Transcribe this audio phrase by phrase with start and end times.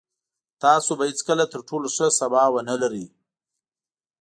[0.63, 3.05] تاسو به هېڅکله تر ټولو ښه سبا ونلرئ.